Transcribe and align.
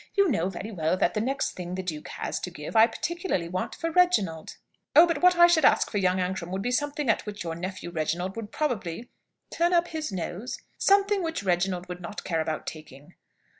You 0.15 0.31
know 0.31 0.49
very 0.49 0.71
well 0.71 0.97
that 0.97 1.13
the 1.13 1.21
next 1.21 1.51
thing 1.51 1.75
the 1.75 1.83
duke 1.83 2.07
has 2.07 2.39
to 2.39 2.49
give 2.49 2.75
I 2.75 2.87
particularly 2.87 3.47
want 3.47 3.75
for 3.75 3.91
Reginald." 3.91 4.57
"Oh, 4.95 5.05
but 5.05 5.21
what 5.21 5.35
I 5.37 5.45
should 5.45 5.63
ask 5.63 5.91
for 5.91 5.99
young 5.99 6.17
Ancram 6.19 6.49
would 6.49 6.63
be 6.63 6.71
something 6.71 7.07
at 7.07 7.23
which 7.27 7.43
your 7.43 7.53
nephew 7.53 7.91
Reginald 7.91 8.35
would 8.35 8.51
probably" 8.51 9.11
"Turn 9.55 9.73
up 9.73 9.89
his 9.89 10.11
nose?" 10.11 10.57
"Something 10.79 11.21
which 11.21 11.43
Reginald 11.43 11.87
would 11.87 12.01
not 12.01 12.23
care 12.23 12.41
about 12.41 12.65
taking." 12.65 13.13